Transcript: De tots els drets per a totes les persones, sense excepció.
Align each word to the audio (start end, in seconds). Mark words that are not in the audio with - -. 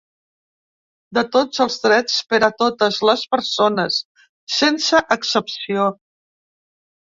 De 1.17 1.23
tots 1.35 1.59
els 1.65 1.75
drets 1.83 2.15
per 2.31 2.39
a 2.47 2.49
totes 2.63 2.97
les 3.09 3.27
persones, 3.35 3.99
sense 4.55 5.03
excepció. 5.19 5.87